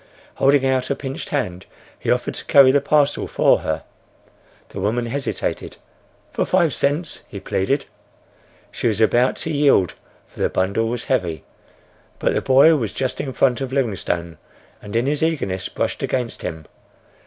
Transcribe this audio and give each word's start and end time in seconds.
Holding 0.37 0.65
out 0.65 0.89
a 0.89 0.95
pinched 0.95 1.29
hand, 1.29 1.67
he 1.99 2.09
offered 2.09 2.33
to 2.33 2.45
carry 2.45 2.71
the 2.71 2.81
parcel 2.81 3.27
for 3.27 3.59
her. 3.59 3.83
The 4.69 4.79
woman 4.79 5.05
hesitated. 5.05 5.75
—"For 6.33 6.43
five 6.43 6.73
cents," 6.73 7.21
he 7.27 7.39
pleaded. 7.39 7.85
She 8.71 8.87
was 8.87 8.99
about 8.99 9.35
to 9.35 9.51
yield, 9.51 9.93
for 10.27 10.39
the 10.39 10.49
bundle 10.49 10.87
was 10.87 11.03
heavy. 11.03 11.43
But 12.17 12.33
the 12.33 12.41
boy 12.41 12.75
was 12.77 12.93
just 12.93 13.21
in 13.21 13.31
front 13.31 13.61
of 13.61 13.71
Livingstone 13.71 14.39
and 14.81 14.95
in 14.95 15.05
his 15.05 15.21
eagerness 15.21 15.69
brushed 15.69 16.01
against 16.01 16.41
him. 16.41 16.65